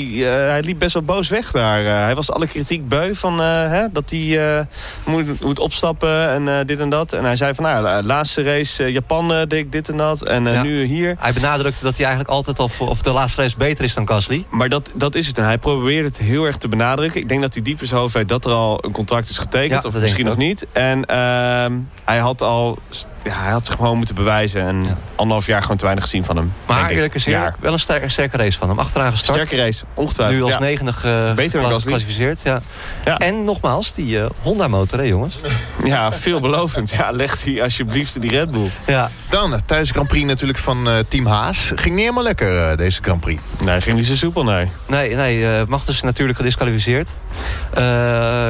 [0.50, 1.84] hij liep best wel boos weg daar.
[1.84, 4.68] hij was alle kritiek beu van hè, dat hij
[5.06, 7.14] moet, moet opstappen en uh, dit en dat.
[7.14, 10.24] En hij zei van, nou, laatste race uh, Japan deed ik dit en dat.
[10.28, 10.64] En ja.
[10.64, 11.16] nu hier.
[11.20, 14.46] Hij benadrukte dat hij eigenlijk altijd al, of de laatste race beter is dan Gasly.
[14.50, 15.38] Maar dat, dat is het.
[15.38, 17.22] En hij probeerde het heel erg te benadrukken.
[17.22, 19.38] Ik denk dat hij diep in zijn hoofd weet dat er al een contract is
[19.38, 19.84] getekend.
[19.84, 20.66] Ja, of misschien nog niet.
[20.72, 22.78] En ehm, hij had al
[23.24, 24.62] ja, hij had zich gewoon moeten bewijzen.
[24.62, 26.54] En anderhalf jaar gewoon te weinig gezien van hem.
[26.68, 28.80] Maar eerlijk is eerlijk, wel een sterke, sterke race van hem.
[28.80, 29.38] Achteraan gestart.
[29.38, 30.40] Sterke race, ongetwijfeld.
[30.40, 32.40] Nu als uh, Beter dan geclassificeerd.
[32.44, 32.62] Ja.
[33.06, 33.18] ja.
[33.18, 35.36] En nogmaals, die uh, Honda motor, hè jongens?
[35.84, 36.90] Ja, veelbelovend.
[36.90, 38.70] Ja, leg die alsjeblieft die Red Bull.
[38.88, 39.10] Ja.
[39.30, 41.72] Dan, tijdens de Grand Prix natuurlijk van uh, Team Haas.
[41.76, 43.42] Ging niet helemaal lekker, deze Grand Prix.
[43.66, 44.68] Nee, ging niet zo soepel, nee.
[44.86, 47.10] Nee, nee Magnussen is natuurlijk gedisqualificeerd.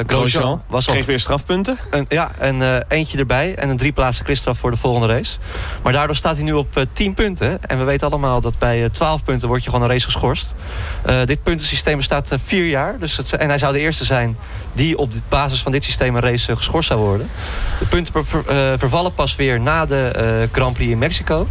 [0.07, 0.93] Grosjean was al...
[0.93, 1.77] Kreeg weer strafpunten.
[1.89, 3.55] Een, ja, en eentje erbij.
[3.55, 5.37] En een drie plaatsen kritstraf voor de volgende race.
[5.83, 7.63] Maar daardoor staat hij nu op 10 punten.
[7.63, 10.55] En we weten allemaal dat bij 12 punten word je gewoon een race geschorst.
[11.25, 12.99] dit puntensysteem bestaat vier jaar.
[12.99, 14.37] Dus het, en hij zou de eerste zijn
[14.73, 17.29] die op basis van dit systeem een race geschorst zou worden.
[17.79, 18.25] De punten
[18.79, 21.47] vervallen pas weer na de Grand Prix in Mexico.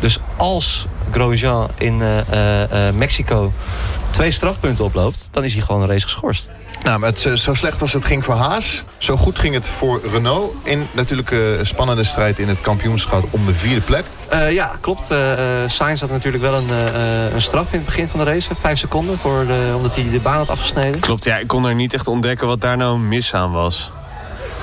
[0.00, 2.02] Dus als Grosjean in
[2.94, 3.52] Mexico
[4.10, 5.28] twee strafpunten oploopt...
[5.30, 6.50] dan is hij gewoon een race geschorst.
[6.82, 10.00] Nou, maar het, zo slecht als het ging voor Haas, zo goed ging het voor
[10.12, 10.54] Renault.
[10.62, 14.04] In natuurlijk een spannende strijd in het kampioenschap om de vierde plek.
[14.32, 15.10] Uh, ja, klopt.
[15.10, 15.18] Uh,
[15.66, 18.54] Sainz had natuurlijk wel een, uh, een straf in het begin van de race.
[18.60, 21.00] Vijf seconden, voor de, omdat hij de baan had afgesneden.
[21.00, 21.38] Klopt, ja.
[21.38, 23.90] Ik kon er niet echt ontdekken wat daar nou mis aan was.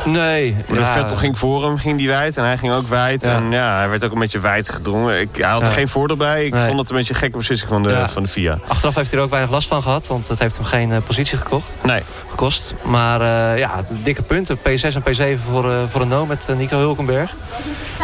[0.06, 0.56] Nee.
[0.68, 0.94] Maar ja.
[0.94, 2.38] Vettel ging voor hem, ging die wijd.
[2.38, 3.24] En hij ging ook wijd.
[3.24, 3.36] Ja.
[3.36, 5.20] En ja, hij werd ook een beetje wijd gedrongen.
[5.20, 6.46] Ik, hij had er geen voordeel bij.
[6.46, 8.60] Ik vond het een beetje een gekke beslissing van de, van de FIA.
[8.68, 10.08] Achteraf heeft hij er ook weinig last van gehad.
[10.08, 11.68] Want het heeft hem geen uh, positie gekocht.
[11.82, 12.02] Nee.
[12.30, 12.74] gekost.
[12.82, 14.58] Maar uh, ja, dikke punten.
[14.58, 17.34] P6 en P7 voor, uh, voor Renault met Nico Hulkenberg.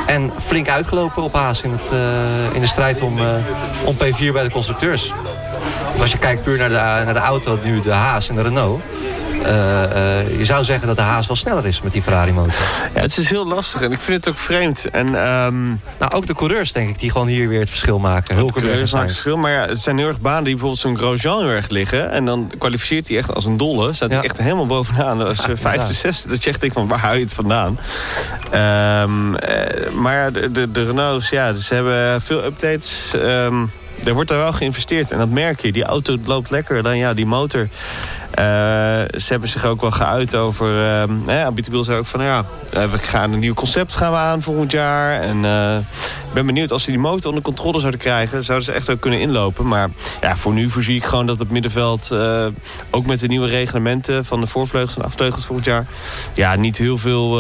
[0.08, 1.92] En flink uitgelopen op Haas in, het,
[2.54, 3.20] in de strijd om,
[3.84, 5.14] om P4 bij de constructeurs.
[5.88, 8.42] Want als je kijkt puur naar de, naar de auto, nu de Haas en de
[8.42, 8.82] Renault...
[9.46, 12.54] Uh, uh, je zou zeggen dat de Haas wel sneller is met die Ferrari motor.
[12.96, 14.86] Ja, het is heel lastig en ik vind het ook vreemd.
[14.92, 15.82] En, um...
[16.00, 18.36] nou, ook de coureurs denk ik die gewoon hier weer het verschil maken.
[18.36, 20.98] Heel coureurs maken het verschil, maar ja, het zijn heel erg banen die bijvoorbeeld zo'n
[20.98, 22.12] Grosjean heel erg liggen.
[22.12, 23.94] En dan kwalificeert hij echt als een dolle.
[23.94, 25.22] Staat hij echt helemaal bovenaan.
[25.22, 26.30] Als ja, vijfde, zesde.
[26.30, 27.80] Dat je echt denkt van waar hou je het vandaan?
[29.04, 29.32] Um,
[30.02, 33.14] maar de, de, de Renaults, ja, ze hebben veel updates...
[33.16, 33.72] Um,
[34.04, 35.12] er wordt er wel geïnvesteerd.
[35.12, 35.72] En dat merk je.
[35.72, 36.84] Die auto loopt lekker.
[36.84, 37.68] Dan ja, die motor.
[38.40, 38.46] Uh,
[39.18, 40.68] ze hebben zich ook wel geuit over...
[40.68, 42.24] Uh, eh, Abitibiel zei ook van...
[42.24, 45.22] ja, eh, we gaan een nieuw concept gaan we aan volgend jaar.
[45.22, 45.78] En uh,
[46.28, 48.44] ik ben benieuwd als ze die motor onder controle zouden krijgen...
[48.44, 49.68] zouden ze echt ook kunnen inlopen.
[49.68, 49.90] Maar
[50.22, 52.14] ja, voor nu voorzie ik gewoon dat het middenveld...
[52.92, 55.86] Ook met de nieuwe reglementen van de voorvleugels en achtervleugels volgend jaar...
[56.34, 57.40] ja, niet heel veel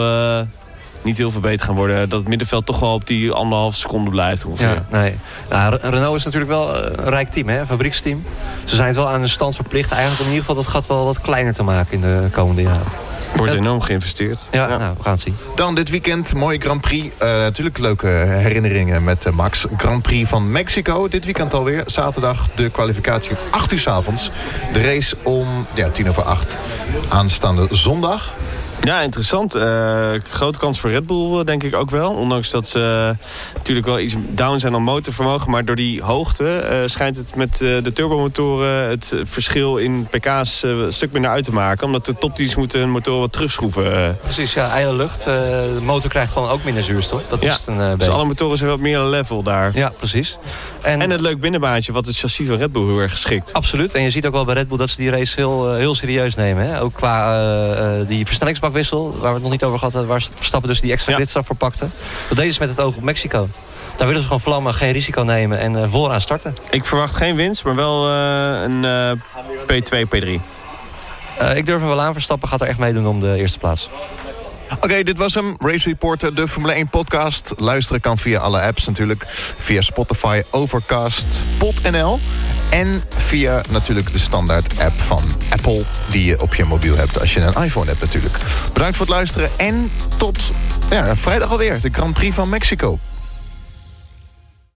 [1.05, 2.09] niet heel veel beter gaan worden.
[2.09, 4.67] Dat het middenveld toch wel op die anderhalf seconde blijft ongeveer.
[4.67, 5.15] Ja, nee.
[5.49, 7.59] Nou, Renault is natuurlijk wel eh, een rijk team, hè?
[7.59, 8.23] een fabrieksteam.
[8.65, 9.91] Ze zijn het wel aan hun stand verplicht.
[9.91, 12.61] Eigenlijk om in ieder geval dat gat wel wat kleiner te maken in de komende
[12.61, 12.91] jaren.
[13.35, 14.47] Wordt enorm geïnvesteerd.
[14.51, 15.35] Ja, Nou, we gaan het zien.
[15.55, 17.05] Dan dit weekend, mooie Grand Prix.
[17.05, 19.65] Uh, natuurlijk leuke herinneringen met uh, Max.
[19.77, 21.07] Grand Prix van Mexico.
[21.07, 21.83] Dit weekend alweer.
[21.85, 24.31] Zaterdag de kwalificatie om 8 uur s avonds.
[24.73, 26.57] De race om ja, tien over acht
[27.09, 28.33] aanstaande zondag.
[28.85, 29.55] Ja, interessant.
[29.55, 32.11] Uh, grote kans voor Red Bull, denk ik ook wel.
[32.11, 35.51] Ondanks dat ze uh, natuurlijk wel iets down zijn aan motorvermogen.
[35.51, 38.89] Maar door die hoogte uh, schijnt het met de turbomotoren...
[38.89, 41.85] het verschil in pk's een stuk minder uit te maken.
[41.85, 44.17] Omdat de topdienst moeten hun motor wat terugschroeven.
[44.17, 45.23] Precies, ja, ijle lucht.
[45.23, 47.21] de motor krijgt gewoon ook minder zuurstof.
[47.27, 49.71] Dat ja, is een, dus alle motoren zijn wat meer level daar.
[49.73, 50.37] Ja, precies.
[50.81, 53.53] En, en het leuk binnenbaantje wat het chassis van Red Bull heel erg geschikt.
[53.53, 53.93] Absoluut.
[53.93, 56.35] En je ziet ook wel bij Red Bull dat ze die race heel, heel serieus
[56.35, 56.65] nemen.
[56.65, 56.81] Hè?
[56.81, 60.11] Ook qua die versnellingsbak wissel, waar we het nog niet over gehad hadden...
[60.11, 61.43] waar Verstappen dus die extra ja.
[61.43, 61.87] voor pakte.
[62.27, 63.47] Dat deden ze met het oog op Mexico.
[63.95, 66.53] Daar willen ze gewoon vlammen, geen risico nemen en uh, vooraan starten.
[66.69, 69.11] Ik verwacht geen winst, maar wel uh, een uh,
[69.61, 70.27] P2, P3.
[71.55, 72.13] ik durf hem wel aan.
[72.13, 73.89] Verstappen gaat er echt meedoen om de eerste plaats.
[74.79, 75.55] Oké, dit was hem.
[75.59, 77.53] Race Reporter, de Formule 1 podcast.
[77.57, 79.25] Luisteren kan via alle apps natuurlijk.
[79.57, 81.25] Via Spotify, Overcast,
[81.57, 82.19] PodNL.
[82.69, 85.83] En via natuurlijk de standaard app van Apple...
[86.11, 88.37] die je op je mobiel hebt als je een iPhone hebt natuurlijk.
[88.73, 90.51] Bedankt voor het luisteren en tot
[90.89, 91.81] ja, vrijdag alweer.
[91.81, 92.99] De Grand Prix van Mexico.